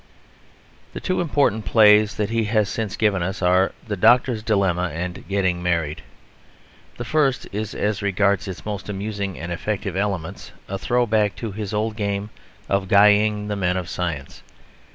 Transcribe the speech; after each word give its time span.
The 0.93 0.99
two 0.99 1.21
important 1.21 1.63
plays 1.63 2.15
that 2.15 2.31
he 2.31 2.45
has 2.45 2.67
since 2.69 2.95
given 2.95 3.21
us 3.21 3.43
are 3.43 3.71
The 3.87 3.95
Doctor's 3.95 4.41
Dilemma 4.41 4.89
and 4.91 5.27
Getting 5.27 5.61
Married. 5.61 6.01
The 6.97 7.05
first 7.05 7.47
is 7.51 7.75
as 7.75 8.01
regards 8.01 8.47
its 8.47 8.65
most 8.65 8.89
amusing 8.89 9.37
and 9.37 9.51
effective 9.51 9.95
elements 9.95 10.53
a 10.67 10.79
throw 10.79 11.05
back 11.05 11.35
to 11.35 11.51
his 11.51 11.71
old 11.71 11.95
game 11.95 12.31
of 12.67 12.87
guying 12.87 13.47
the 13.47 13.55
men 13.55 13.77
of 13.77 13.87
science. 13.87 14.41